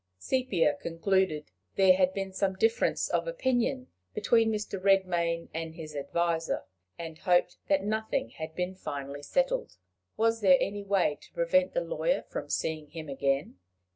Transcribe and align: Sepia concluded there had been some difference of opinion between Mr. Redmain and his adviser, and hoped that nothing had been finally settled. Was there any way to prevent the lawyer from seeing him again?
Sepia 0.17 0.73
concluded 0.81 1.51
there 1.75 1.95
had 1.95 2.11
been 2.11 2.33
some 2.33 2.55
difference 2.55 3.07
of 3.07 3.27
opinion 3.27 3.85
between 4.15 4.51
Mr. 4.51 4.81
Redmain 4.81 5.49
and 5.53 5.75
his 5.75 5.95
adviser, 5.95 6.63
and 6.97 7.19
hoped 7.19 7.57
that 7.67 7.83
nothing 7.83 8.29
had 8.31 8.55
been 8.55 8.73
finally 8.73 9.21
settled. 9.21 9.77
Was 10.17 10.41
there 10.41 10.57
any 10.59 10.81
way 10.81 11.19
to 11.21 11.33
prevent 11.33 11.75
the 11.75 11.81
lawyer 11.81 12.23
from 12.23 12.49
seeing 12.49 12.87
him 12.87 13.09
again? 13.09 13.59